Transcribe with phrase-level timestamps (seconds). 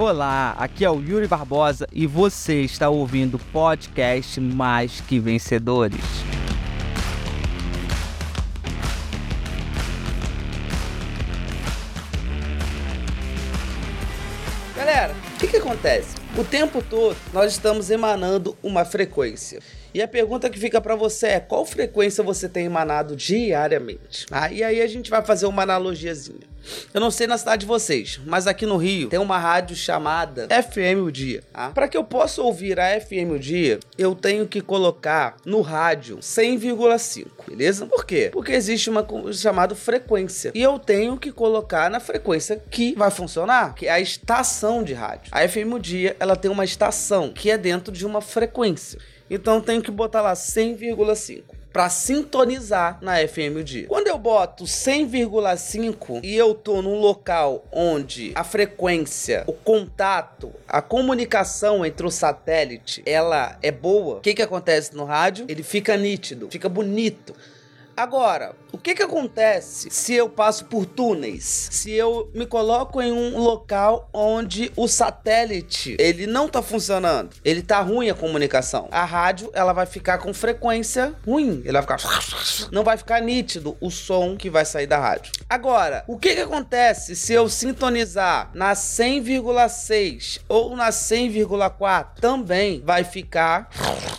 [0.00, 5.98] Olá, aqui é o Yuri Barbosa e você está ouvindo o podcast Mais Que Vencedores.
[14.76, 16.14] Galera, o que, que acontece?
[16.36, 19.58] O tempo todo nós estamos emanando uma frequência.
[19.92, 24.26] E a pergunta que fica para você é: qual frequência você tem emanado diariamente?
[24.30, 26.48] Ah, e aí a gente vai fazer uma analogiazinha.
[26.92, 30.46] Eu não sei na cidade de vocês, mas aqui no Rio tem uma rádio chamada
[30.48, 31.42] FM o Dia.
[31.52, 31.70] Tá?
[31.70, 36.18] Para que eu possa ouvir a FM o Dia, eu tenho que colocar no rádio
[36.18, 37.86] 100,5, beleza?
[37.86, 38.30] Por quê?
[38.32, 43.74] Porque existe uma chamada frequência e eu tenho que colocar na frequência que vai funcionar,
[43.74, 45.30] que é a estação de rádio.
[45.32, 48.98] A FM o Dia, ela tem uma estação que é dentro de uma frequência.
[49.30, 53.86] Então tenho que botar lá 100,5 para sintonizar na FM o dia.
[53.86, 60.80] Quando eu boto 100,5 e eu tô num local onde a frequência, o contato, a
[60.80, 65.46] comunicação entre o satélite, ela é boa, o que que acontece no rádio?
[65.48, 67.34] Ele fica nítido, fica bonito.
[67.96, 71.68] Agora, o que que acontece se eu passo por túneis?
[71.70, 77.62] Se eu me coloco em um local onde o satélite, ele não tá funcionando, ele
[77.62, 78.88] tá ruim a comunicação.
[78.90, 83.76] A rádio, ela vai ficar com frequência ruim, ela vai ficar não vai ficar nítido
[83.80, 85.32] o som que vai sair da rádio.
[85.48, 92.20] Agora, o que que acontece se eu sintonizar na 100,6 ou na 100,4?
[92.20, 93.70] Também vai ficar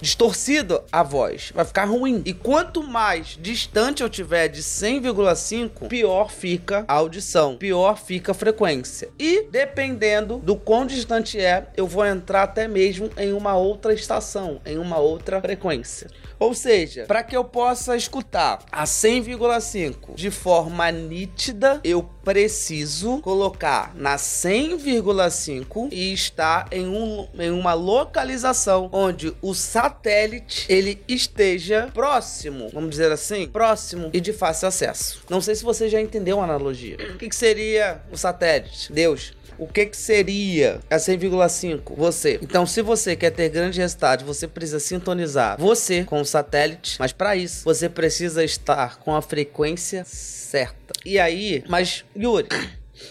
[0.01, 2.21] distorcido a voz, vai ficar ruim.
[2.25, 8.35] E quanto mais distante eu tiver de 100,5, pior fica a audição, pior fica a
[8.35, 9.09] frequência.
[9.19, 14.61] E dependendo do quão distante é, eu vou entrar até mesmo em uma outra estação,
[14.65, 16.07] em uma outra frequência.
[16.39, 23.93] Ou seja, para que eu possa escutar a 100,5 de forma nítida, eu preciso colocar
[23.95, 32.69] na 100,5 e estar em, um, em uma localização onde o satélite ele esteja próximo,
[32.73, 35.23] vamos dizer assim, próximo e de fácil acesso.
[35.29, 36.97] Não sei se você já entendeu a analogia.
[37.13, 38.93] O que, que seria o satélite?
[38.93, 41.93] Deus o que, que seria a 100,5?
[41.97, 42.39] Você.
[42.41, 47.35] Então, se você quer ter grande resultado, você precisa sintonizar você com satélite, mas para
[47.35, 50.93] isso você precisa estar com a frequência certa.
[51.05, 52.47] E aí, mas Yuri,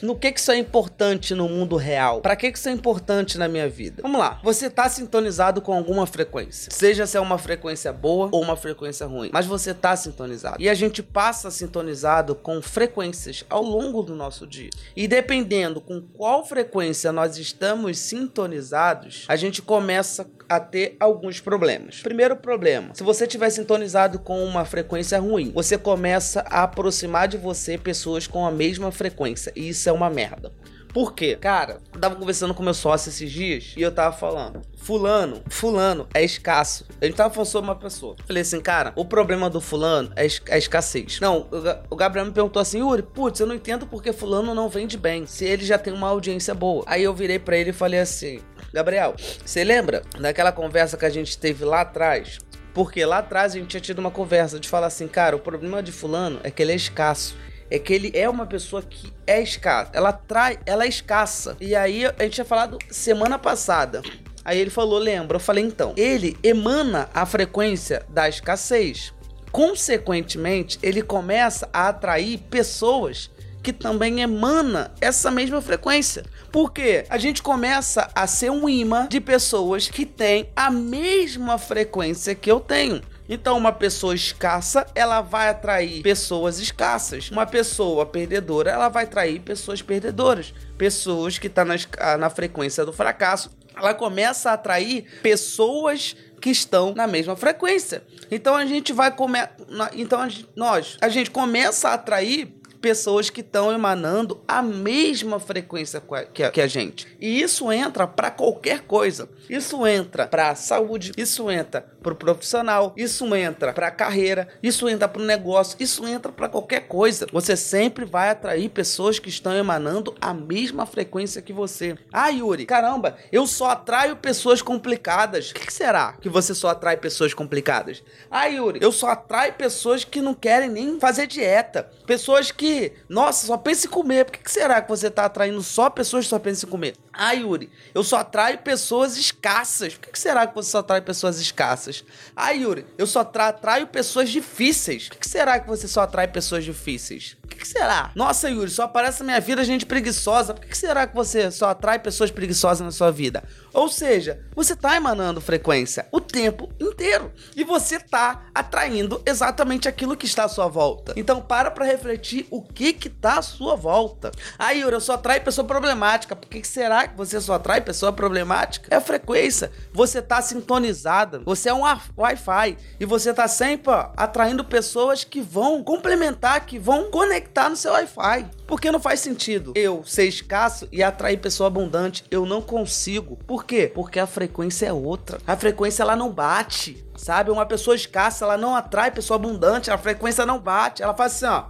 [0.03, 2.21] no que que isso é importante no mundo real?
[2.21, 4.03] Para que que isso é importante na minha vida?
[4.03, 4.41] Vamos lá.
[4.43, 9.07] Você tá sintonizado com alguma frequência, seja se é uma frequência boa ou uma frequência
[9.07, 10.57] ruim, mas você tá sintonizado.
[10.61, 14.71] E a gente passa sintonizado com frequências ao longo do nosso dia.
[14.97, 22.01] E dependendo com qual frequência nós estamos sintonizados, a gente começa a ter alguns problemas.
[22.01, 27.37] Primeiro problema: se você tiver sintonizado com uma frequência ruim, você começa a aproximar de
[27.37, 29.53] você pessoas com a mesma frequência.
[29.55, 30.51] E isso é uma merda.
[30.93, 31.37] Por quê?
[31.37, 34.63] Cara, eu tava conversando com meu sócio esses dias e eu tava falando.
[34.77, 36.87] Fulano, fulano é escasso.
[37.01, 38.17] A gente tava falando sobre uma pessoa.
[38.27, 41.21] Falei assim, cara, o problema do fulano é a escassez.
[41.21, 41.47] Não,
[41.91, 45.27] o Gabriel me perguntou assim, Yuri, putz, eu não entendo porque fulano não vende bem,
[45.27, 46.83] se ele já tem uma audiência boa.
[46.87, 48.41] Aí eu virei para ele e falei assim,
[48.73, 49.15] Gabriel,
[49.45, 52.39] você lembra daquela conversa que a gente teve lá atrás?
[52.73, 55.83] Porque lá atrás a gente tinha tido uma conversa de falar assim, cara, o problema
[55.83, 57.37] de fulano é que ele é escasso
[57.71, 59.91] é que ele é uma pessoa que é escassa.
[59.93, 61.57] Ela trai, ela é escassa.
[61.61, 64.03] E aí a gente tinha falado semana passada.
[64.45, 65.37] Aí ele falou, lembra?
[65.37, 65.93] Eu falei então.
[65.97, 69.13] Ele emana a frequência da escassez.
[69.53, 73.31] Consequentemente, ele começa a atrair pessoas
[73.63, 76.25] que também emana essa mesma frequência.
[76.51, 82.35] Porque a gente começa a ser um imã de pessoas que têm a mesma frequência
[82.35, 83.03] que eu tenho.
[83.29, 87.31] Então, uma pessoa escassa, ela vai atrair pessoas escassas.
[87.31, 90.55] Uma pessoa perdedora, ela vai atrair pessoas perdedoras.
[90.79, 93.51] Pessoas que estão tá na, na frequência do fracasso.
[93.77, 98.03] Ela começa a atrair pessoas que estão na mesma frequência.
[98.31, 99.51] Então a gente vai comer,
[99.95, 105.39] então a gente, nós, a gente começa a atrair pessoas que estão emanando a mesma
[105.41, 106.03] frequência
[106.33, 107.07] que a, que a gente.
[107.21, 109.29] E isso entra para qualquer coisa.
[109.49, 114.89] Isso entra para saúde, isso entra para o profissional, isso entra para a carreira, isso
[114.89, 117.27] entra para o negócio, isso entra para qualquer coisa.
[117.33, 121.97] Você sempre vai atrair pessoas que estão emanando a mesma frequência que você.
[122.13, 125.51] Ah, Yuri, caramba, eu só atraio pessoas complicadas.
[125.51, 128.03] O que, que será que você só atrai pessoas complicadas?
[128.31, 131.91] Ah, Yuri, eu só atraio pessoas que não querem nem fazer dieta.
[132.07, 134.25] Pessoas que, nossa, só pensam em comer.
[134.25, 136.95] Por que, que será que você está atraindo só pessoas que só pensam em comer?
[137.21, 139.97] Ah, Yuri, eu só atraio pessoas escassas.
[139.97, 142.05] Por que será que você só atrai pessoas escassas?
[142.37, 145.09] Ah, Yuri, eu só atraio pessoas difíceis.
[145.09, 147.37] Por que será que você só atrai pessoas difíceis?
[147.43, 148.13] O que será?
[148.15, 150.55] Nossa, Yuri, só aparece na minha vida gente preguiçosa.
[150.55, 153.43] Por que será que você só atrai pessoas preguiçosas na sua vida?
[153.75, 157.33] Ou seja, você tá emanando frequência o tempo inteiro.
[157.57, 161.15] E você tá atraindo exatamente aquilo que está à sua volta.
[161.17, 164.31] Então para pra refletir o que que tá à sua volta.
[164.57, 166.37] Ah, Yuri, eu só atraio pessoa problemática.
[166.37, 168.89] Por que será que você só atrai pessoa problemática?
[168.91, 169.71] É a frequência.
[169.93, 171.41] Você tá sintonizada.
[171.45, 171.83] Você é um
[172.17, 172.77] Wi-Fi.
[173.01, 177.93] E você tá sempre ó, atraindo pessoas que vão complementar, que vão conectar no seu
[177.93, 178.47] Wi-Fi.
[178.67, 182.25] Porque não faz sentido eu ser escasso e atrair pessoa abundante.
[182.31, 183.37] Eu não consigo.
[183.47, 183.91] Por quê?
[183.95, 185.39] Porque a frequência é outra.
[185.47, 187.05] A frequência ela não bate.
[187.17, 187.51] Sabe?
[187.51, 189.91] Uma pessoa escassa, ela não atrai pessoa abundante.
[189.91, 191.03] A frequência não bate.
[191.03, 191.65] Ela faz assim, ó.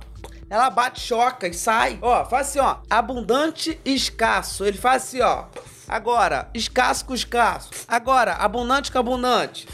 [0.51, 1.99] Ela bate, choca e sai.
[2.01, 2.77] Ó, faz assim, ó.
[2.89, 4.65] Abundante e escasso.
[4.65, 5.45] Ele faz assim, ó.
[5.89, 7.71] Agora, escasso com escasso.
[7.89, 9.67] Agora, abundante com abundante.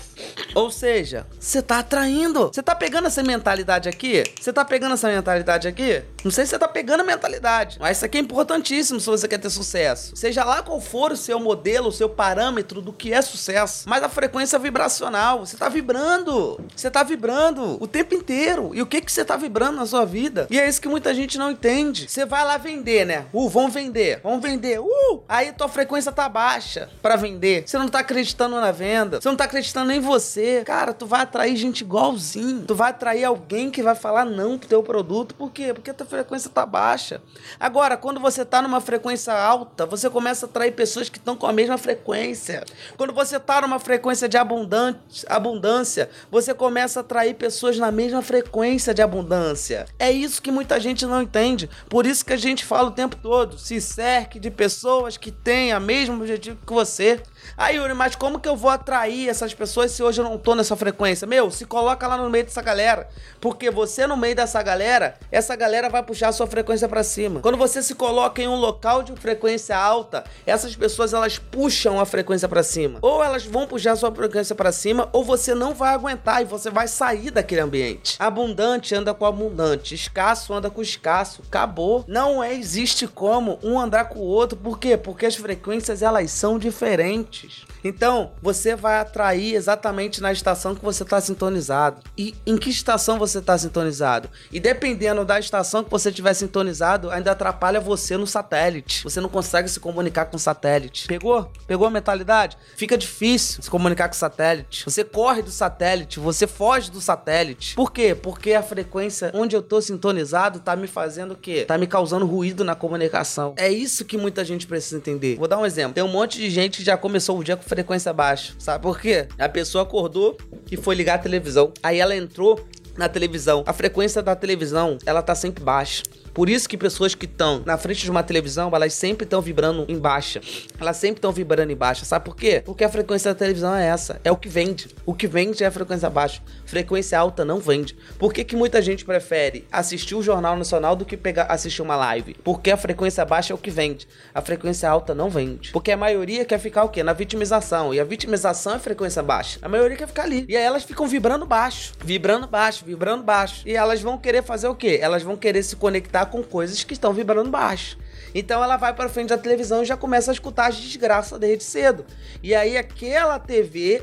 [0.55, 2.51] Ou seja, você tá atraindo.
[2.53, 4.23] Você tá pegando essa mentalidade aqui?
[4.41, 6.03] Você tá pegando essa mentalidade aqui?
[6.25, 9.29] Não sei se você tá pegando a mentalidade, mas isso aqui é importantíssimo se você
[9.29, 10.17] quer ter sucesso.
[10.17, 14.03] Seja lá qual for o seu modelo, o seu parâmetro do que é sucesso, mas
[14.03, 16.61] a frequência vibracional, você tá vibrando.
[16.75, 18.71] Você tá vibrando o tempo inteiro.
[18.75, 20.47] E o que que você tá vibrando na sua vida?
[20.51, 22.09] E é isso que muita gente não entende.
[22.09, 23.27] Você vai lá vender, né?
[23.33, 24.21] Uh, vamos vender.
[24.23, 24.79] Vamos vender.
[24.79, 25.23] Uh!
[25.29, 27.65] Aí tua frequência tá baixa para vender.
[27.67, 29.21] Você não tá acreditando na venda.
[29.21, 30.63] Você não tá acreditando em você.
[30.65, 32.65] Cara, tu vai atrair gente igualzinho.
[32.67, 35.35] Tu vai atrair alguém que vai falar não pro teu produto.
[35.35, 35.73] Por quê?
[35.73, 37.21] Porque a tua frequência tá baixa.
[37.59, 41.47] Agora, quando você tá numa frequência alta, você começa a atrair pessoas que estão com
[41.47, 42.65] a mesma frequência.
[42.97, 48.95] Quando você tá numa frequência de abundância, você começa a atrair pessoas na mesma frequência
[48.95, 49.87] de abundância.
[49.99, 51.69] É isso que muita gente não entende.
[51.89, 55.73] Por isso que a gente fala o tempo todo: se cerque de pessoas que têm
[55.73, 57.23] o mesmo objetivo que você.
[57.57, 60.55] Aí, Yuri, mas como que eu vou atrair essas pessoas se hoje eu não tô
[60.55, 61.27] nessa frequência?
[61.27, 63.09] Meu, se coloca lá no meio dessa galera.
[63.41, 67.41] Porque você no meio dessa galera, essa galera vai puxar a sua frequência para cima.
[67.41, 72.07] Quando você se coloca em um local de frequência alta, essas pessoas elas puxam a
[72.07, 72.99] frequência para cima.
[73.03, 76.45] Ou elas vão puxar a sua frequência para cima, ou você não vai aguentar e
[76.45, 78.17] você vai sair daquele ambiente.
[78.19, 81.43] Abundante anda com abundante, escasso anda com escasso.
[81.47, 82.05] Acabou.
[82.07, 84.57] Não é, existe como um andar com o outro.
[84.57, 84.97] Por quê?
[84.97, 87.34] Porque as frequências elas são diferentes.
[87.83, 92.03] Então, você vai atrair exatamente na estação que você está sintonizado.
[92.17, 94.29] E em que estação você está sintonizado?
[94.53, 99.03] E dependendo da estação que você tiver sintonizado, ainda atrapalha você no satélite.
[99.03, 101.07] Você não consegue se comunicar com o satélite.
[101.07, 101.51] Pegou?
[101.67, 102.57] Pegou a mentalidade?
[102.77, 104.85] Fica difícil se comunicar com o satélite.
[104.85, 107.75] Você corre do satélite, você foge do satélite.
[107.75, 108.15] Por quê?
[108.15, 111.65] Porque a frequência onde eu tô sintonizado tá me fazendo o quê?
[111.67, 113.55] Tá me causando ruído na comunicação.
[113.57, 115.37] É isso que muita gente precisa entender.
[115.37, 115.95] Vou dar um exemplo.
[115.95, 118.53] Tem um monte de gente que já começou começou o dia com frequência baixa.
[118.59, 119.27] Sabe por quê?
[119.39, 120.37] A pessoa acordou
[120.71, 121.73] e foi ligar a televisão.
[121.83, 122.63] Aí ela entrou
[122.97, 123.63] na televisão.
[123.67, 126.03] A frequência da televisão, ela tá sempre baixa.
[126.35, 129.85] Por isso que pessoas que estão na frente de uma televisão, elas sempre estão vibrando
[129.87, 130.41] em baixa.
[130.81, 132.05] Elas sempre estão vibrando em baixa.
[132.05, 132.61] Sabe por quê?
[132.65, 134.21] Porque a frequência da televisão é essa.
[134.25, 134.89] É o que vende.
[135.07, 136.43] O que vende é a frequência baixa.
[136.67, 137.97] Frequência alta não vende.
[138.19, 141.95] Por que, que muita gente prefere assistir o Jornal Nacional do que pegar, assistir uma
[141.95, 142.35] live?
[142.43, 144.09] Porque a frequência baixa é o que vende.
[144.35, 145.71] A frequência alta não vende.
[145.71, 147.05] Porque a maioria quer ficar o quê?
[147.05, 147.95] Na vitimização.
[147.95, 149.61] E a vitimização é frequência baixa.
[149.63, 150.45] A maioria quer ficar ali.
[150.49, 151.93] E aí elas ficam vibrando baixo.
[152.05, 153.63] Vibrando baixo, vibrando baixo.
[153.67, 154.99] E elas vão querer fazer o quê?
[155.01, 157.99] Elas vão querer se conectar com coisas que estão vibrando baixo.
[158.35, 161.63] Então ela vai para frente da televisão e já começa a escutar as desgraças desde
[161.65, 162.05] cedo.
[162.43, 164.03] E aí aquela TV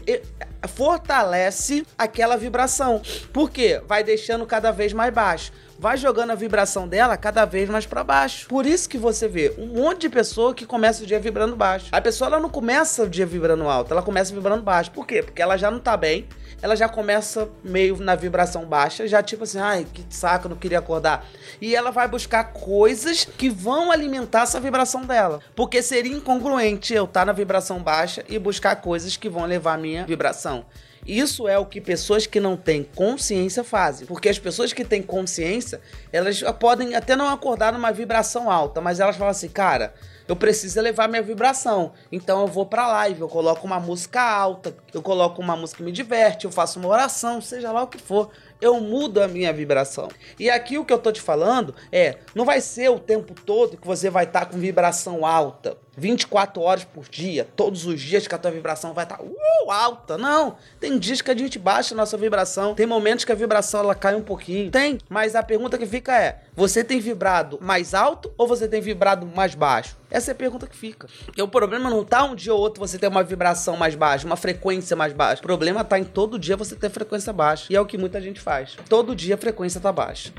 [0.70, 3.02] fortalece aquela vibração.
[3.34, 3.82] Por quê?
[3.86, 8.04] Vai deixando cada vez mais baixo vai jogando a vibração dela cada vez mais para
[8.04, 8.48] baixo.
[8.48, 11.88] Por isso que você vê um monte de pessoa que começa o dia vibrando baixo.
[11.92, 14.92] A pessoa ela não começa o dia vibrando alto, ela começa vibrando baixo.
[14.92, 15.24] Por quê?
[15.24, 16.28] Porque ela já não tá bem,
[16.62, 20.78] ela já começa meio na vibração baixa, já tipo assim, ai, que saco, não queria
[20.78, 21.26] acordar.
[21.60, 25.40] E ela vai buscar coisas que vão alimentar essa vibração dela.
[25.56, 29.74] Porque seria incongruente eu estar tá na vibração baixa e buscar coisas que vão levar
[29.74, 30.64] a minha vibração.
[31.06, 34.06] Isso é o que pessoas que não têm consciência fazem.
[34.06, 35.82] Porque as pessoas que têm consciência,
[36.12, 39.94] elas podem até não acordar numa vibração alta, mas elas falam assim, cara,
[40.32, 41.92] eu preciso elevar minha vibração.
[42.10, 45.84] Então eu vou pra live, eu coloco uma música alta, eu coloco uma música que
[45.84, 49.52] me diverte, eu faço uma oração, seja lá o que for eu mudo a minha
[49.52, 50.08] vibração.
[50.40, 53.76] E aqui o que eu tô te falando é, não vai ser o tempo todo
[53.76, 55.76] que você vai estar tá com vibração alta.
[55.98, 59.72] 24 horas por dia, todos os dias que a tua vibração vai estar tá, uh,
[59.72, 60.18] alta.
[60.18, 63.82] Não, tem dias que a gente baixa a nossa vibração, tem momentos que a vibração
[63.82, 64.72] ela cai um pouquinho.
[64.72, 68.80] Tem, mas a pergunta que fica é: você tem vibrado mais alto ou você tem
[68.80, 69.98] vibrado mais baixo?
[70.22, 71.08] Essa é a pergunta que fica.
[71.36, 74.24] E o problema não tá um dia ou outro você ter uma vibração mais baixa,
[74.28, 75.40] uma frequência mais baixa.
[75.40, 77.66] O problema tá em todo dia você ter frequência baixa.
[77.72, 78.78] E é o que muita gente faz.
[78.88, 80.32] Todo dia a frequência tá baixa.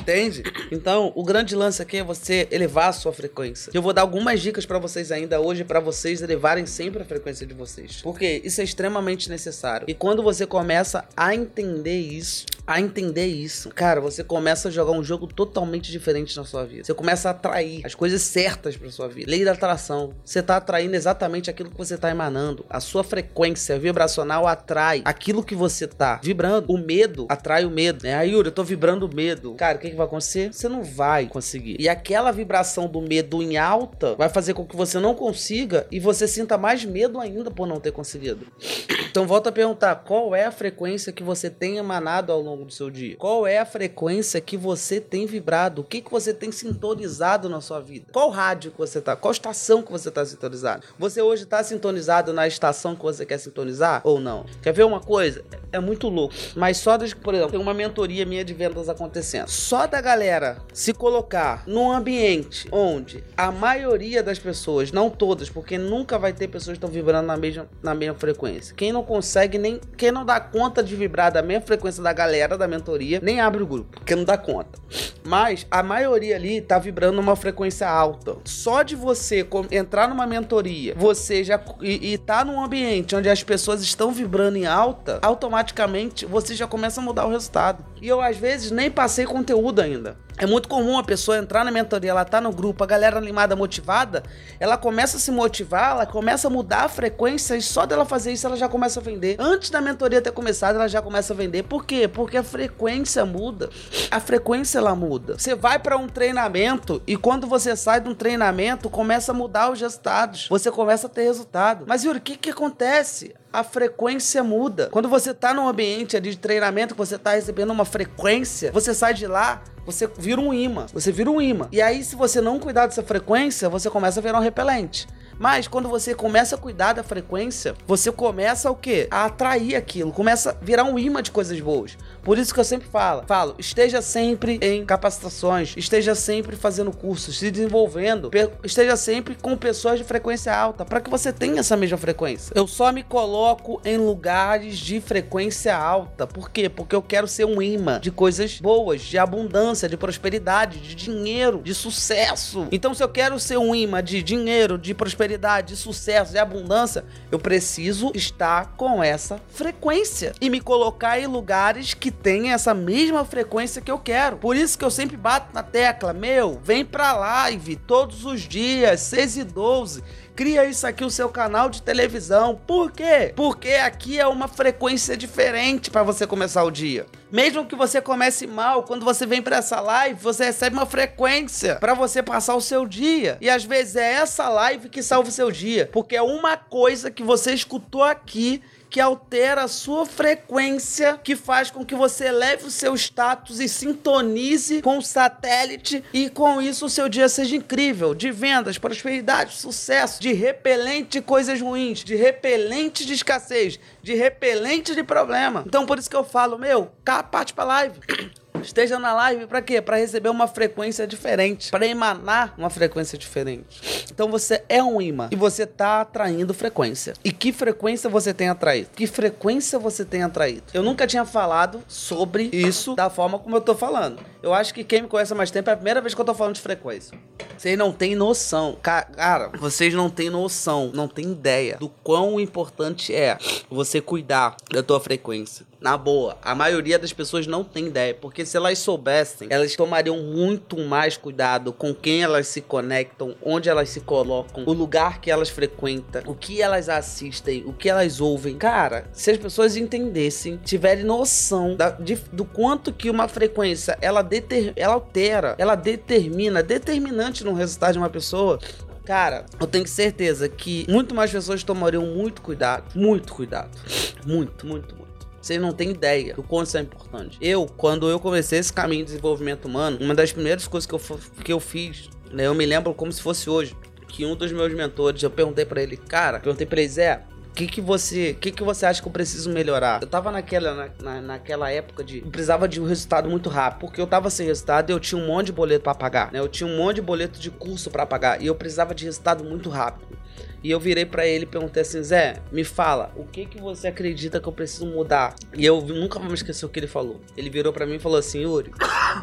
[0.00, 0.42] Entende?
[0.70, 3.70] Então, o grande lance aqui é você elevar a sua frequência.
[3.74, 7.46] Eu vou dar algumas dicas para vocês ainda hoje para vocês elevarem sempre a frequência
[7.46, 8.00] de vocês.
[8.02, 9.86] Porque isso é extremamente necessário.
[9.88, 14.92] E quando você começa a entender isso, a entender isso, cara, você começa a jogar
[14.92, 16.84] um jogo totalmente diferente na sua vida.
[16.84, 19.30] Você começa a atrair as coisas certas para sua vida.
[19.30, 20.14] Lei da atração.
[20.24, 22.64] Você tá atraindo exatamente aquilo que você tá emanando.
[22.70, 26.66] A sua frequência vibracional atrai aquilo que você tá vibrando.
[26.68, 28.14] O medo atrai o medo, né?
[28.14, 29.54] Aí, Yuri, eu tô vibrando medo.
[29.54, 30.52] Cara, o que, que vai acontecer?
[30.52, 31.76] Você não vai conseguir.
[31.78, 36.00] E aquela vibração do medo em alta vai fazer com que você não consiga e
[36.00, 38.46] você sinta mais medo ainda por não ter conseguido.
[39.12, 42.72] Então volta a perguntar, qual é a frequência que você tem emanado ao longo do
[42.72, 43.14] seu dia?
[43.18, 45.82] Qual é a frequência que você tem vibrado?
[45.82, 48.06] O que, que você tem sintonizado na sua vida?
[48.10, 49.14] Qual rádio que você tá?
[49.14, 50.86] Qual estação que você tá sintonizado?
[50.98, 54.46] Você hoje tá sintonizado na estação que você quer sintonizar ou não?
[54.62, 55.44] Quer ver uma coisa?
[55.70, 56.34] É muito louco.
[56.56, 59.48] Mas só por exemplo, tem uma mentoria minha de vendas acontecendo.
[59.62, 65.78] Só da galera se colocar num ambiente onde a maioria das pessoas, não todas, porque
[65.78, 68.74] nunca vai ter pessoas que estão vibrando na mesma, na mesma frequência.
[68.74, 72.58] Quem não consegue nem, quem não dá conta de vibrar da mesma frequência da galera
[72.58, 74.80] da mentoria, nem abre o grupo, porque não dá conta.
[75.24, 78.38] Mas a maioria ali tá vibrando numa frequência alta.
[78.44, 83.44] Só de você entrar numa mentoria, você já e, e tá num ambiente onde as
[83.44, 87.84] pessoas estão vibrando em alta, automaticamente você já começa a mudar o resultado.
[88.00, 89.51] E eu às vezes nem passei conteúdo
[89.82, 90.16] ainda.
[90.38, 93.54] É muito comum a pessoa entrar na mentoria, ela tá no grupo, a galera animada,
[93.54, 94.22] motivada,
[94.58, 98.32] ela começa a se motivar, ela começa a mudar a frequência e só dela fazer
[98.32, 99.36] isso ela já começa a vender.
[99.38, 101.64] Antes da mentoria ter começado, ela já começa a vender.
[101.64, 102.08] Por quê?
[102.08, 103.68] Porque a frequência muda.
[104.10, 105.38] A frequência ela muda.
[105.38, 109.70] Você vai para um treinamento e quando você sai de um treinamento, começa a mudar
[109.70, 110.48] os resultados.
[110.48, 111.84] Você começa a ter resultado.
[111.86, 113.34] Mas Yuri, o que que acontece?
[113.52, 114.88] A frequência muda.
[114.90, 119.14] Quando você tá num ambiente de treinamento que você tá recebendo uma frequência, você sai
[119.14, 120.86] de lá, você vira um imã.
[120.92, 121.68] Você vira um imã.
[121.70, 125.06] E aí, se você não cuidar dessa frequência, você começa a virar um repelente.
[125.42, 129.08] Mas quando você começa a cuidar da frequência, você começa o quê?
[129.10, 131.98] A atrair aquilo, começa a virar um imã de coisas boas.
[132.22, 137.40] Por isso que eu sempre falo, falo, esteja sempre em capacitações, esteja sempre fazendo cursos,
[137.40, 138.30] se desenvolvendo,
[138.62, 142.52] esteja sempre com pessoas de frequência alta, para que você tenha essa mesma frequência.
[142.54, 146.24] Eu só me coloco em lugares de frequência alta.
[146.24, 146.68] Por quê?
[146.68, 151.60] Porque eu quero ser um imã de coisas boas, de abundância, de prosperidade, de dinheiro,
[151.64, 152.68] de sucesso.
[152.70, 155.31] Então, se eu quero ser um imã de dinheiro, de prosperidade,
[155.64, 161.94] de sucesso, de abundância, eu preciso estar com essa frequência e me colocar em lugares
[161.94, 164.36] que tenha essa mesma frequência que eu quero.
[164.36, 169.00] Por isso que eu sempre bato na tecla, meu, vem pra live todos os dias,
[169.00, 170.02] 6 e 12
[170.34, 172.60] cria isso aqui o seu canal de televisão.
[172.66, 173.32] Por quê?
[173.34, 177.06] Porque aqui é uma frequência diferente para você começar o dia.
[177.30, 181.76] Mesmo que você comece mal, quando você vem para essa live, você recebe uma frequência
[181.76, 183.38] para você passar o seu dia.
[183.40, 187.10] E às vezes é essa live que salva o seu dia, porque é uma coisa
[187.10, 192.66] que você escutou aqui que altera a sua frequência, que faz com que você eleve
[192.66, 197.56] o seu status e sintonize com o satélite e com isso o seu dia seja
[197.56, 204.14] incrível, de vendas, prosperidade, sucesso, de repelente de coisas ruins, de repelente de escassez, de
[204.14, 205.64] repelente de problema.
[205.66, 207.98] Então por isso que eu falo, meu, cá parte pra live.
[208.62, 209.80] esteja na live para quê?
[209.80, 214.06] Para receber uma frequência diferente, para emanar uma frequência diferente.
[214.10, 217.14] Então você é um imã e você tá atraindo frequência.
[217.24, 218.90] E que frequência você tem atraído?
[218.94, 220.64] Que frequência você tem atraído?
[220.72, 224.22] Eu nunca tinha falado sobre isso da forma como eu tô falando.
[224.42, 226.24] Eu acho que quem me conhece há mais tempo é a primeira vez que eu
[226.24, 227.16] tô falando de frequência.
[227.56, 228.76] Vocês não têm noção.
[228.82, 233.38] Cara, vocês não têm noção, não têm ideia do quão importante é
[233.70, 235.71] você cuidar da tua frequência.
[235.82, 240.16] Na boa, a maioria das pessoas não tem ideia, porque se elas soubessem, elas tomariam
[240.18, 245.28] muito mais cuidado com quem elas se conectam, onde elas se colocam, o lugar que
[245.28, 248.56] elas frequentam, o que elas assistem, o que elas ouvem.
[248.56, 254.22] Cara, se as pessoas entendessem, tiverem noção da, de, do quanto que uma frequência ela,
[254.22, 258.60] deter, ela altera, ela determina, determinante no resultado de uma pessoa,
[259.04, 262.84] Cara, eu tenho certeza que muito mais pessoas tomariam muito cuidado.
[262.94, 263.76] Muito cuidado.
[264.24, 265.01] Muito, muito, muito.
[265.42, 267.36] Vocês não têm ideia do quanto isso é importante.
[267.40, 271.00] Eu, quando eu comecei esse caminho de desenvolvimento humano, uma das primeiras coisas que eu,
[271.44, 274.72] que eu fiz, né, eu me lembro como se fosse hoje, que um dos meus
[274.72, 278.50] mentores, eu perguntei para ele, cara, perguntei pra ele, Zé, o que, que você que,
[278.50, 280.00] que você acha que eu preciso melhorar?
[280.00, 282.22] Eu tava naquela, na, na, naquela época de.
[282.22, 283.80] Precisava de um resultado muito rápido.
[283.80, 286.32] Porque eu tava sem resultado e eu tinha um monte de boleto para pagar.
[286.32, 286.38] Né?
[286.38, 288.40] Eu tinha um monte de boleto de curso para pagar.
[288.40, 290.16] E eu precisava de resultado muito rápido.
[290.62, 293.88] E eu virei para ele e perguntei assim: Zé, me fala, o que que você
[293.88, 295.34] acredita que eu preciso mudar?
[295.56, 297.20] E eu nunca vou me esquecer o que ele falou.
[297.36, 298.70] Ele virou para mim e falou assim: Yuri.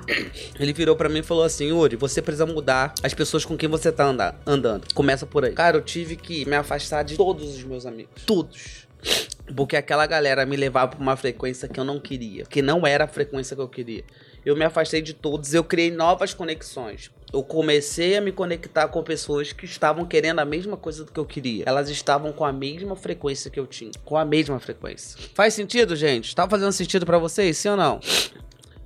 [0.59, 3.69] ele virou para mim e falou assim: Yuri, você precisa mudar as pessoas com quem
[3.69, 4.93] você tá andar, andando.
[4.93, 5.53] Começa por aí.
[5.53, 8.23] Cara, eu tive que me afastar de todos os meus amigos.
[8.25, 8.87] Todos.
[9.55, 12.43] Porque aquela galera me levava pra uma frequência que eu não queria.
[12.45, 14.03] Que não era a frequência que eu queria.
[14.49, 19.03] Eu me afastei de todos, eu criei novas conexões eu comecei a me conectar com
[19.03, 21.63] pessoas que estavam querendo a mesma coisa do que eu queria.
[21.67, 23.91] Elas estavam com a mesma frequência que eu tinha.
[24.03, 25.19] Com a mesma frequência.
[25.33, 26.35] Faz sentido, gente?
[26.35, 27.99] Tá fazendo sentido para vocês, sim ou não?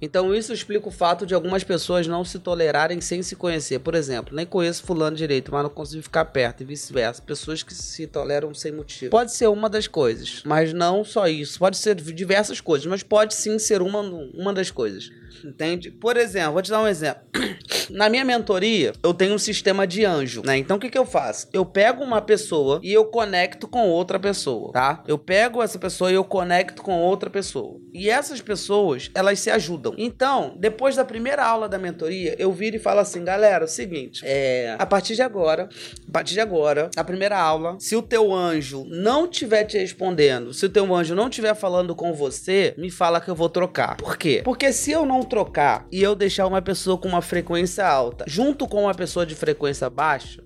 [0.03, 3.79] Então isso explica o fato de algumas pessoas não se tolerarem sem se conhecer.
[3.79, 7.21] Por exemplo, nem conheço fulano direito, mas não consigo ficar perto e vice-versa.
[7.21, 9.11] Pessoas que se toleram sem motivo.
[9.11, 11.57] Pode ser uma das coisas, mas não só isso.
[11.57, 15.09] Pode ser diversas coisas, mas pode sim ser uma, uma das coisas.
[15.43, 15.89] Entende?
[15.89, 17.23] Por exemplo, vou te dar um exemplo.
[17.89, 20.57] Na minha mentoria, eu tenho um sistema de anjo, né?
[20.57, 21.47] Então o que, que eu faço?
[21.51, 25.03] Eu pego uma pessoa e eu conecto com outra pessoa, tá?
[25.07, 27.79] Eu pego essa pessoa e eu conecto com outra pessoa.
[27.93, 29.92] E essas pessoas, elas se ajudam.
[29.97, 33.69] Então, depois da primeira aula da mentoria, eu viro e falo assim, galera, é o
[33.69, 35.69] seguinte, é, a partir de agora,
[36.07, 40.53] a partir de agora, a primeira aula, se o teu anjo não estiver te respondendo,
[40.53, 43.97] se o teu anjo não estiver falando com você, me fala que eu vou trocar.
[43.97, 44.41] Por quê?
[44.43, 48.67] Porque se eu não trocar e eu deixar uma pessoa com uma frequência alta junto
[48.67, 50.43] com uma pessoa de frequência baixa,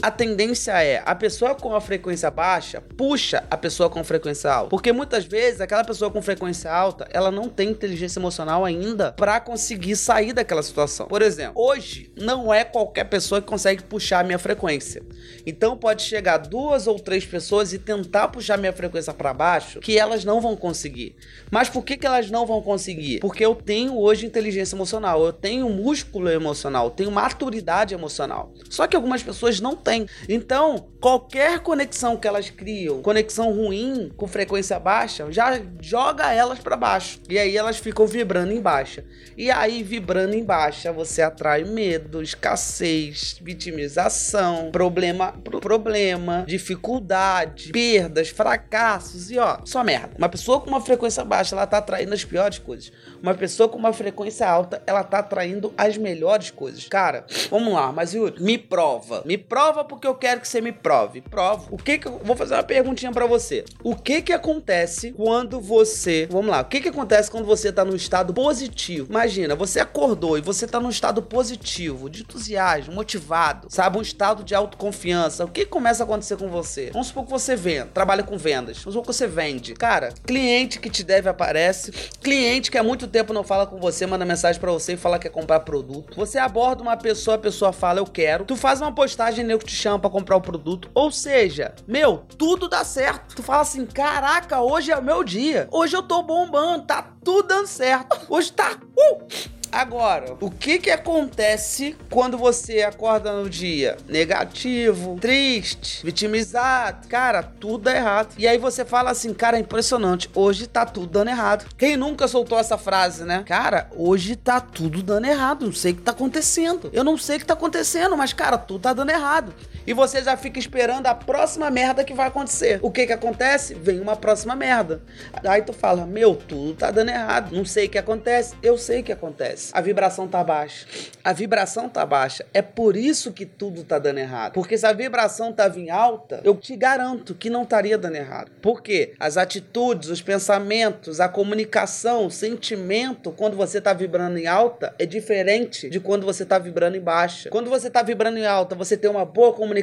[0.00, 4.70] a tendência é a pessoa com a frequência baixa puxa a pessoa com frequência alta.
[4.70, 9.40] Porque muitas vezes aquela pessoa com frequência alta, ela não tem inteligência emocional ainda para
[9.40, 11.08] conseguir sair daquela situação.
[11.08, 15.02] Por exemplo, hoje não é qualquer pessoa que consegue puxar a minha frequência.
[15.44, 19.98] Então pode chegar duas ou três pessoas e tentar puxar minha frequência para baixo, que
[19.98, 21.16] elas não vão conseguir.
[21.50, 23.18] Mas por que, que elas não vão conseguir?
[23.18, 28.52] Porque eu tenho hoje inteligência emocional, eu tenho músculo emocional, eu tenho maturidade emocional.
[28.70, 30.06] Só que algumas pessoas não têm.
[30.28, 36.76] Então, qualquer conexão que elas criam, conexão ruim com frequência baixa, já joga elas para
[36.76, 37.20] baixo.
[37.28, 39.04] E aí elas ficam vibrando em baixa.
[39.36, 49.30] E aí, vibrando em baixa, você atrai medo, escassez, vitimização, problema, problema, dificuldade, perdas, fracassos
[49.30, 50.10] e ó, só merda.
[50.18, 52.92] Uma pessoa com uma frequência baixa, ela tá atraindo as piores coisas.
[53.22, 56.86] Uma pessoa com uma frequência alta, ela tá atraindo as melhores coisas.
[56.88, 59.22] Cara, vamos lá, mas Yuri, me prova.
[59.24, 61.20] Me prova prova porque eu quero que você me prove.
[61.20, 61.68] Provo.
[61.70, 63.64] O que que eu vou fazer uma perguntinha para você?
[63.82, 67.84] O que que acontece quando você, vamos lá, o que que acontece quando você tá
[67.84, 69.08] no estado positivo?
[69.10, 74.42] Imagina, você acordou e você tá num estado positivo, de entusiasmo, motivado, sabe, um estado
[74.42, 75.44] de autoconfiança.
[75.44, 76.90] O que começa a acontecer com você?
[76.92, 78.78] Vamos supor que você vende, trabalha com vendas.
[78.78, 79.74] Vamos supor que você vende.
[79.74, 84.06] Cara, cliente que te deve aparece, cliente que há muito tempo não fala com você,
[84.06, 86.16] manda mensagem para você e fala que quer comprar produto.
[86.16, 88.44] Você aborda uma pessoa, a pessoa fala eu quero.
[88.44, 90.90] Tu faz uma postagem, nego chama para comprar o produto.
[90.94, 93.36] Ou seja, meu, tudo dá certo.
[93.36, 95.68] Tu fala assim: caraca, hoje é o meu dia.
[95.70, 98.18] Hoje eu tô bombando, tá tudo dando certo.
[98.28, 98.78] Hoje tá.
[98.96, 99.57] Uh!
[99.70, 107.06] Agora, o que que acontece quando você acorda no dia negativo, triste, vitimizado?
[107.08, 108.34] Cara, tudo dá errado.
[108.38, 111.66] E aí você fala assim, cara, é impressionante, hoje tá tudo dando errado.
[111.76, 113.44] Quem nunca soltou essa frase, né?
[113.46, 116.90] Cara, hoje tá tudo dando errado, não sei o que tá acontecendo.
[116.92, 119.54] Eu não sei o que tá acontecendo, mas cara, tudo tá dando errado.
[119.88, 122.78] E você já fica esperando a próxima merda que vai acontecer.
[122.82, 123.72] O que que acontece?
[123.72, 125.00] Vem uma próxima merda.
[125.42, 128.54] Aí tu fala, meu, tudo tá dando errado, não sei o que acontece.
[128.62, 129.70] Eu sei o que acontece?
[129.72, 130.86] A vibração tá baixa.
[131.24, 132.44] A vibração tá baixa.
[132.52, 134.52] É por isso que tudo tá dando errado.
[134.52, 138.50] Porque se a vibração tava em alta, eu te garanto que não estaria dando errado.
[138.60, 139.14] Por quê?
[139.18, 145.06] As atitudes, os pensamentos, a comunicação, o sentimento, quando você tá vibrando em alta, é
[145.06, 147.48] diferente de quando você tá vibrando em baixa.
[147.48, 149.77] Quando você tá vibrando em alta, você tem uma boa comunicação,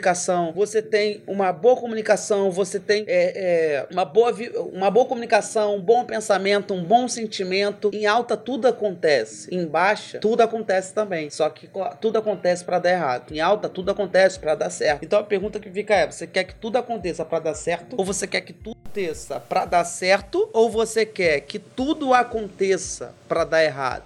[0.54, 4.34] você tem uma boa comunicação, você tem é, é, uma, boa,
[4.74, 7.92] uma boa comunicação, um bom pensamento, um bom sentimento.
[7.94, 9.54] Em alta tudo acontece.
[9.54, 11.30] Em baixa, tudo acontece também.
[11.30, 13.32] Só que tudo acontece para dar errado.
[13.32, 15.04] Em alta, tudo acontece para dar certo.
[15.04, 17.96] Então a pergunta que fica é: você quer que tudo aconteça para dar certo?
[17.98, 20.50] Ou você quer que tudo aconteça para dar certo?
[20.54, 24.06] Ou você quer que tudo aconteça para dar errado?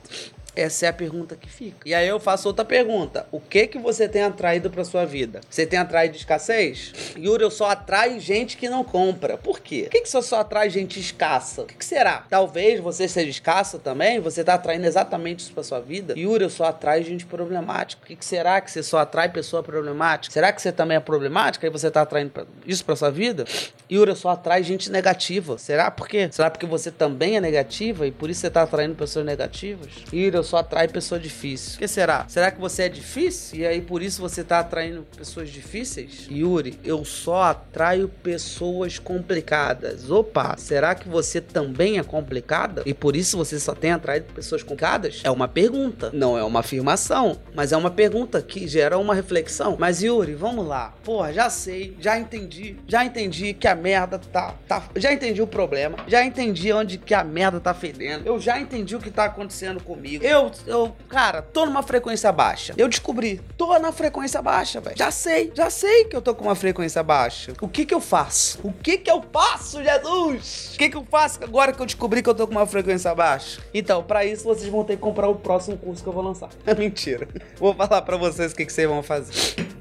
[0.60, 1.88] Essa é a pergunta que fica.
[1.88, 3.26] E aí eu faço outra pergunta.
[3.32, 5.40] O que que você tem atraído pra sua vida?
[5.50, 6.94] Você tem atraído escassez?
[7.18, 9.38] Yuri, eu só atrai gente que não compra.
[9.38, 9.84] Por quê?
[9.84, 11.62] Por que, que você só atrai gente escassa?
[11.62, 12.26] O que, que será?
[12.30, 14.20] Talvez você seja escassa também?
[14.20, 16.14] Você tá atraindo exatamente isso pra sua vida?
[16.18, 18.04] Yuri, eu só atrai gente problemática.
[18.04, 20.34] O que, que será que você só atrai pessoa problemática?
[20.34, 23.46] Será que você também é problemática e você tá atraindo isso pra sua vida?
[23.90, 25.58] Yuri, eu só atrai gente negativa.
[25.58, 26.28] Será por quê?
[26.32, 29.88] Será porque você também é negativa e por isso você tá atraindo pessoas negativas?
[30.14, 31.76] Yuri, eu só atrai pessoa difícil.
[31.76, 32.26] O que será?
[32.28, 36.28] Será que você é difícil e aí por isso você tá atraindo pessoas difíceis?
[36.30, 40.10] Yuri, eu só atraio pessoas complicadas.
[40.10, 44.64] Opa, será que você também é complicada e por isso você só tem atraído pessoas
[44.64, 45.22] complicadas?
[45.24, 49.78] É uma pergunta, não é uma afirmação, mas é uma pergunta que gera uma reflexão.
[49.80, 50.96] Mas Yuri, vamos lá.
[51.04, 55.48] Porra, já sei, já entendi, já entendi que a merda tá, tá, já entendi o
[55.48, 58.26] problema, já entendi onde que a merda tá fedendo.
[58.26, 60.26] Eu já entendi o que tá acontecendo comigo.
[60.30, 62.76] Eu, eu, cara, tô numa frequência baixa.
[62.78, 64.96] Eu descobri, tô na frequência baixa, velho.
[64.96, 67.54] Já sei, já sei que eu tô com uma frequência baixa.
[67.60, 68.60] O que que eu faço?
[68.64, 70.76] O que que eu faço, Jesus?
[70.76, 73.16] O que que eu faço agora que eu descobri que eu tô com uma frequência
[73.16, 73.60] baixa?
[73.74, 76.50] Então, para isso vocês vão ter que comprar o próximo curso que eu vou lançar.
[76.64, 77.28] É mentira.
[77.58, 79.79] Vou falar para vocês o que que vocês vão fazer.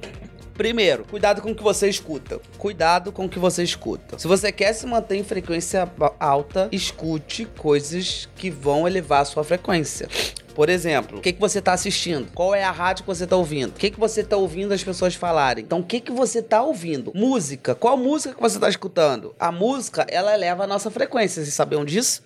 [0.58, 2.40] Primeiro, cuidado com o que você escuta.
[2.58, 4.18] Cuidado com o que você escuta.
[4.18, 9.44] Se você quer se manter em frequência alta, escute coisas que vão elevar a sua
[9.44, 10.08] frequência.
[10.56, 12.32] Por exemplo, o que, que você está assistindo?
[12.34, 13.70] Qual é a rádio que você está ouvindo?
[13.70, 15.62] O que, que você está ouvindo as pessoas falarem?
[15.62, 17.12] Então, o que, que você está ouvindo?
[17.14, 17.76] Música.
[17.76, 19.36] Qual música que você está escutando?
[19.38, 21.40] A música, ela eleva a nossa frequência.
[21.40, 22.24] Vocês sabiam disso?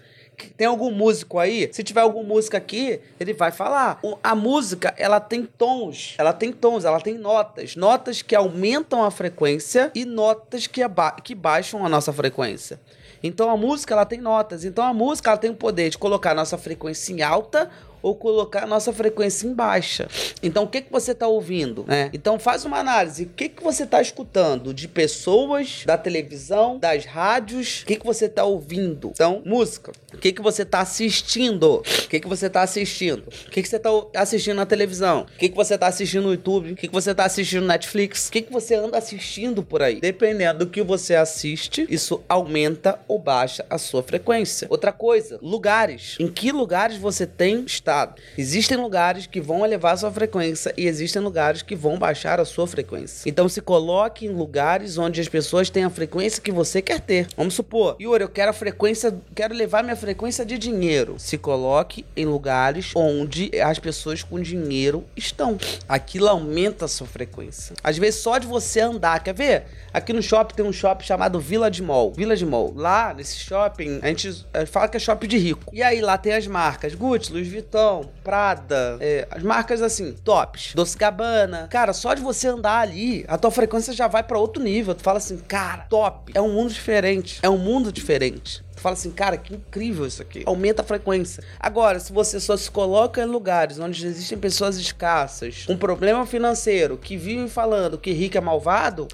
[0.56, 1.68] Tem algum músico aí?
[1.72, 4.00] Se tiver algum músico aqui, ele vai falar.
[4.22, 7.76] A música, ela tem tons, ela tem tons, ela tem notas.
[7.76, 10.80] Notas que aumentam a frequência e notas que,
[11.22, 12.80] que baixam a nossa frequência.
[13.22, 14.64] Então a música, ela tem notas.
[14.64, 17.70] Então a música, ela tem o poder de colocar a nossa frequência em alta
[18.02, 20.08] ou colocar a nossa frequência em baixa.
[20.42, 21.84] Então, o que, que você está ouvindo?
[21.86, 22.10] Né?
[22.12, 23.24] Então, faz uma análise.
[23.24, 27.82] O que, que você está escutando de pessoas, da televisão, das rádios?
[27.82, 29.10] O que, que você está ouvindo?
[29.14, 29.92] Então, música.
[30.12, 31.76] O que, que você está assistindo?
[31.76, 33.28] O que, que você está assistindo?
[33.46, 35.22] O que, que você está assistindo na televisão?
[35.22, 36.72] O que, que você está assistindo no YouTube?
[36.72, 38.28] O que, que você está assistindo no Netflix?
[38.28, 40.00] O que, que você anda assistindo por aí?
[40.00, 44.66] Dependendo do que você assiste, isso aumenta ou baixa a sua frequência.
[44.70, 46.16] Outra coisa, lugares.
[46.18, 47.91] Em que lugares você tem estado?
[47.92, 48.14] Estado.
[48.38, 52.44] Existem lugares que vão elevar a sua frequência e existem lugares que vão baixar a
[52.44, 53.28] sua frequência.
[53.28, 57.28] Então se coloque em lugares onde as pessoas têm a frequência que você quer ter.
[57.36, 61.16] Vamos supor, Yuri, eu quero a frequência, quero levar minha frequência de dinheiro.
[61.18, 65.58] Se coloque em lugares onde as pessoas com dinheiro estão.
[65.88, 67.76] Aquilo aumenta a sua frequência.
[67.84, 69.64] Às vezes só de você andar, quer ver?
[69.92, 72.12] Aqui no shopping tem um shopping chamado Vila de Mall.
[72.16, 72.72] Vila de Mall.
[72.74, 75.74] Lá nesse shopping, a gente fala que é shopping de rico.
[75.74, 77.81] E aí lá tem as marcas Gucci, Louis Vuitton,
[78.22, 81.68] Prada, é, as marcas assim, tops, Doce Gabbana.
[81.70, 84.94] Cara, só de você andar ali, a tua frequência já vai para outro nível.
[84.94, 86.32] Tu fala assim, cara, top.
[86.34, 87.40] É um mundo diferente.
[87.42, 88.64] É um mundo diferente.
[88.74, 90.42] Tu fala assim, cara, que incrível isso aqui.
[90.46, 91.42] Aumenta a frequência.
[91.58, 96.96] Agora, se você só se coloca em lugares onde existem pessoas escassas, com problema financeiro,
[96.96, 99.08] que vivem falando que rico é malvado,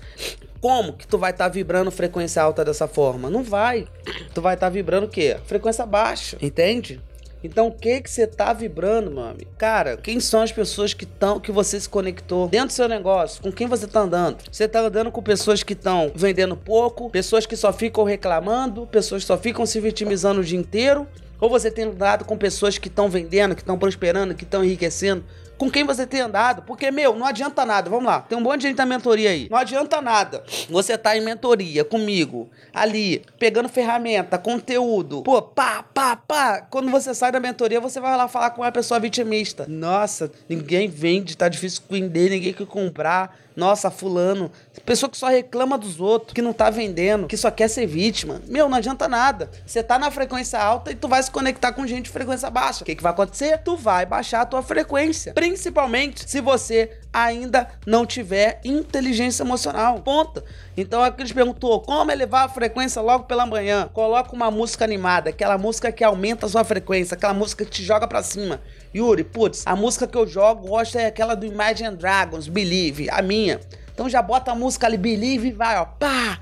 [0.60, 3.30] como que tu vai estar tá vibrando frequência alta dessa forma?
[3.30, 3.86] Não vai.
[4.34, 5.36] Tu vai estar tá vibrando o quê?
[5.44, 7.00] Frequência baixa, entende?
[7.42, 9.50] Então, o que que você tá vibrando, meu amigo?
[9.56, 13.40] Cara, quem são as pessoas que estão que você se conectou dentro do seu negócio?
[13.40, 14.38] Com quem você tá andando?
[14.50, 19.22] Você tá andando com pessoas que estão vendendo pouco, pessoas que só ficam reclamando, pessoas
[19.22, 21.06] que só ficam se vitimizando o dia inteiro?
[21.40, 25.24] Ou você tem andado com pessoas que estão vendendo, que estão prosperando, que estão enriquecendo?
[25.58, 26.62] Com quem você tem andado.
[26.62, 27.90] Porque, meu, não adianta nada.
[27.90, 28.20] Vamos lá.
[28.20, 29.48] Tem um monte de gente na mentoria aí.
[29.50, 30.42] Não adianta nada.
[30.70, 35.22] Você tá em mentoria comigo, ali, pegando ferramenta, conteúdo.
[35.22, 36.60] Pô, pá, pá, pá.
[36.70, 39.66] Quando você sai da mentoria, você vai lá falar com uma pessoa vitimista.
[39.68, 43.36] Nossa, ninguém vende, tá difícil vender, ninguém quer comprar.
[43.58, 44.52] Nossa, fulano.
[44.86, 48.40] Pessoa que só reclama dos outros, que não tá vendendo, que só quer ser vítima.
[48.46, 49.50] Meu, não adianta nada.
[49.66, 52.82] Você tá na frequência alta e tu vai se conectar com gente de frequência baixa.
[52.82, 53.58] O que, que vai acontecer?
[53.58, 55.32] Tu vai baixar a tua frequência.
[55.34, 60.00] Principalmente se você ainda não tiver inteligência emocional.
[60.00, 60.42] Ponto.
[60.76, 63.88] Então aqui eles perguntou como elevar a frequência logo pela manhã.
[63.92, 67.82] Coloca uma música animada, aquela música que aumenta a sua frequência, aquela música que te
[67.82, 68.60] joga para cima.
[68.94, 73.20] Yuri, putz, a música que eu jogo, gosto é aquela do Imagine Dragons, Believe, a
[73.20, 73.60] minha.
[73.92, 76.38] Então já bota a música ali, Believe e vai, ó, pá,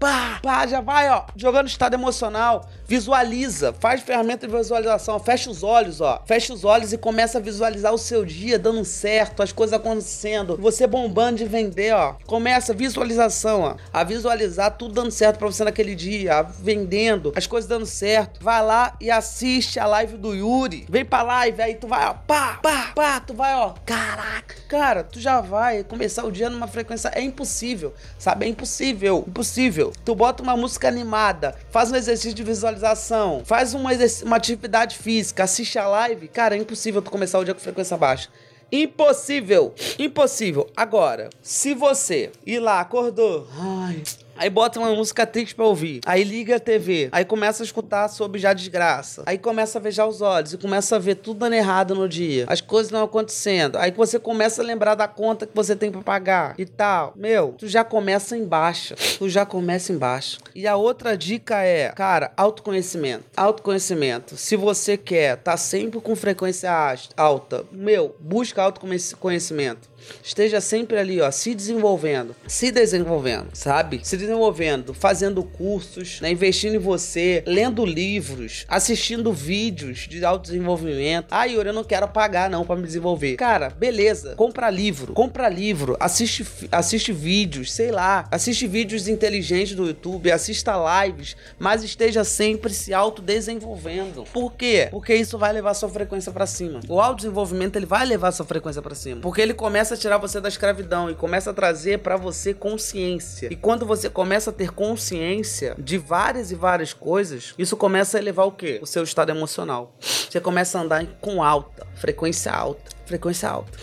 [0.00, 2.66] pá, pá, já vai, ó, jogando estado emocional.
[2.86, 6.22] Visualiza, faz ferramenta de visualização, fecha os olhos, ó.
[6.26, 10.56] Fecha os olhos e começa a visualizar o seu dia dando certo, as coisas acontecendo,
[10.56, 12.14] você bombando de vender, ó.
[12.26, 13.76] Começa a visualização, ó.
[13.92, 18.42] A visualizar tudo dando certo para você naquele dia, vendendo, as coisas dando certo.
[18.42, 20.86] Vai lá e assiste a live do Yuri.
[20.88, 23.74] Vem pra live, aí tu vai, ó, pá, pá, pá, tu vai, ó.
[23.84, 27.12] Caraca, cara, tu já vai começar o dia numa frequência.
[27.14, 28.46] É impossível, sabe?
[28.46, 29.89] É impossível, impossível.
[30.04, 33.90] Tu bota uma música animada, faz um exercício de visualização, faz uma,
[34.24, 36.28] uma atividade física, assiste a live.
[36.28, 38.28] Cara, é impossível tu começar o dia com frequência baixa.
[38.72, 40.70] Impossível, impossível.
[40.76, 44.02] Agora, se você ir lá, acordou, ai,
[44.40, 46.00] Aí bota uma música triste pra ouvir.
[46.06, 47.10] Aí liga a TV.
[47.12, 49.22] Aí começa a escutar sobre já desgraça.
[49.26, 52.46] Aí começa a vejar os olhos e começa a ver tudo dando errado no dia.
[52.48, 53.76] As coisas não acontecendo.
[53.76, 57.12] Aí você começa a lembrar da conta que você tem pra pagar e tal.
[57.14, 58.94] Meu, tu já começa embaixo.
[59.18, 60.38] Tu já começa embaixo.
[60.54, 63.24] E a outra dica é, cara, autoconhecimento.
[63.36, 64.38] Autoconhecimento.
[64.38, 66.70] Se você quer tá sempre com frequência
[67.14, 69.89] alta, meu, busca autoconhecimento.
[70.22, 74.00] Esteja sempre ali, ó, se desenvolvendo, se desenvolvendo, sabe?
[74.02, 76.30] Se desenvolvendo, fazendo cursos, né?
[76.30, 81.28] investindo em você, lendo livros, assistindo vídeos de autodesenvolvimento.
[81.30, 83.36] Ah, Yuri, eu não quero pagar não para me desenvolver.
[83.36, 84.34] Cara, beleza.
[84.36, 90.74] Compra livro, compra livro, assiste, assiste vídeos, sei lá, assiste vídeos inteligentes do YouTube, assista
[91.04, 94.24] lives, mas esteja sempre se autodesenvolvendo.
[94.32, 94.88] Por quê?
[94.90, 96.80] Porque isso vai levar sua frequência para cima.
[96.88, 99.54] O autodesenvolvimento ele vai levar sua frequência para cima, porque ele
[99.90, 103.48] começa a tirar você da escravidão e começa a trazer para você consciência.
[103.50, 108.20] E quando você começa a ter consciência de várias e várias coisas, isso começa a
[108.20, 108.78] elevar o quê?
[108.80, 109.96] O seu estado emocional.
[109.98, 113.76] Você começa a andar com alta, frequência alta, frequência alta.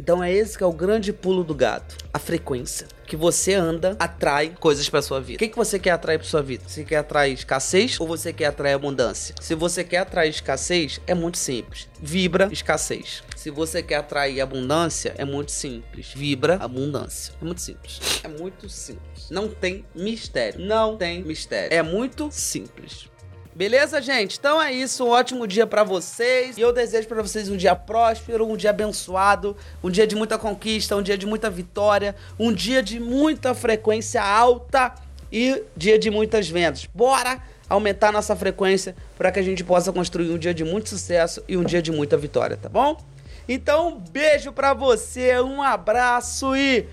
[0.00, 3.96] Então é esse que é o grande pulo do gato, a frequência que você anda
[3.98, 5.36] atrai coisas para sua vida.
[5.36, 6.64] O que, que você quer atrair para sua vida?
[6.66, 9.34] Você quer atrair escassez ou você quer atrair abundância?
[9.38, 11.86] Se você quer atrair escassez, é muito simples.
[12.00, 13.22] Vibra escassez.
[13.36, 16.14] Se você quer atrair abundância, é muito simples.
[16.14, 17.34] Vibra abundância.
[17.38, 18.00] É muito simples.
[18.24, 19.28] É muito simples.
[19.28, 20.60] Não tem mistério.
[20.60, 21.76] Não tem mistério.
[21.76, 23.09] É muito simples.
[23.54, 24.38] Beleza, gente?
[24.38, 25.04] Então é isso.
[25.04, 26.56] Um ótimo dia para vocês.
[26.56, 30.38] E eu desejo para vocês um dia próspero, um dia abençoado, um dia de muita
[30.38, 34.94] conquista, um dia de muita vitória, um dia de muita frequência alta
[35.32, 36.86] e dia de muitas vendas.
[36.94, 41.42] Bora aumentar nossa frequência para que a gente possa construir um dia de muito sucesso
[41.48, 43.00] e um dia de muita vitória, tá bom?
[43.48, 46.86] Então, um beijo para você, um abraço e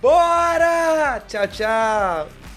[0.00, 1.22] bora!
[1.28, 2.41] Tchau, tchau.